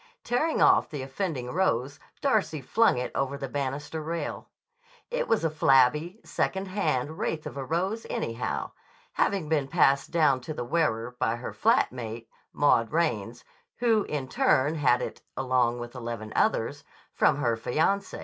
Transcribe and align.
Tearing 0.23 0.63
off 0.63 0.89
the 0.89 1.03
offending 1.03 1.51
rose 1.51 1.99
Darcy 2.21 2.59
flung 2.59 2.97
it 2.97 3.11
over 3.13 3.37
the 3.37 3.47
banister 3.47 4.01
rail. 4.01 4.49
It 5.11 5.27
was 5.27 5.43
a 5.43 5.49
flabby, 5.51 6.19
second 6.25 6.69
hand 6.69 7.19
wraith 7.19 7.45
of 7.45 7.55
a 7.55 7.63
rose, 7.63 8.07
anyhow, 8.09 8.71
having 9.13 9.47
been 9.47 9.67
passed 9.67 10.09
down 10.09 10.41
to 10.41 10.55
the 10.55 10.65
wearer 10.65 11.15
by 11.19 11.35
her 11.35 11.53
flat 11.53 11.91
mate, 11.91 12.27
Maud 12.51 12.91
Raines, 12.91 13.43
who 13.77 14.01
in 14.05 14.27
turn 14.27 14.73
had 14.73 15.03
it, 15.03 15.21
along 15.37 15.77
with 15.77 15.93
eleven 15.93 16.33
others, 16.35 16.83
from 17.13 17.37
her 17.37 17.55
fiancé. 17.55 18.19